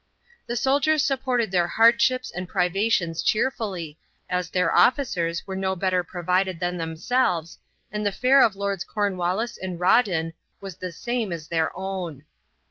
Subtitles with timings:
[0.47, 3.99] The soldiers supported their hardships and privations cheerfully,
[4.31, 7.59] as their officers were no better provided than themselves
[7.91, 12.23] and the fare of Lords Cornwallis and Rawdon was the same as their own.